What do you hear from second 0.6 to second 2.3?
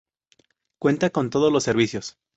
Cuenta con todos los servicios.